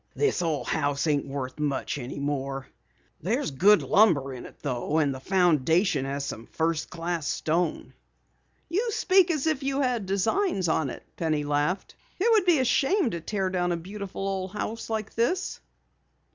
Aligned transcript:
"This 0.15 0.41
old 0.41 0.65
house 0.65 1.05
ain't 1.05 1.27
much 1.59 1.99
any 1.99 2.17
more. 2.17 2.65
There's 3.21 3.51
good 3.51 3.83
lumber 3.83 4.33
in 4.33 4.47
it 4.47 4.57
though, 4.63 4.97
and 4.97 5.13
the 5.13 5.19
foundation 5.19 6.05
has 6.05 6.25
some 6.25 6.47
first 6.47 6.89
class 6.89 7.27
stone." 7.27 7.93
"You 8.67 8.91
speak 8.91 9.29
as 9.29 9.45
if 9.45 9.61
you 9.61 9.81
had 9.81 10.07
designs 10.07 10.67
on 10.67 10.89
it," 10.89 11.03
Penny 11.17 11.43
laughed. 11.43 11.93
"It 12.19 12.31
would 12.31 12.45
be 12.47 12.57
a 12.57 12.65
shame 12.65 13.11
to 13.11 13.21
tear 13.21 13.51
down 13.51 13.71
a 13.71 13.77
beautiful 13.77 14.27
old 14.27 14.53
house 14.53 14.85
such 14.85 15.09
as 15.09 15.13
this." 15.13 15.61